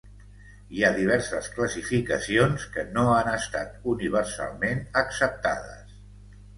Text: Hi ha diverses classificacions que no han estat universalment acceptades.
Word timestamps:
Hi 0.77 0.79
ha 0.83 0.89
diverses 0.95 1.49
classificacions 1.57 2.67
que 2.77 2.87
no 2.97 3.05
han 3.19 3.31
estat 3.37 3.79
universalment 3.95 4.85
acceptades. 5.07 5.99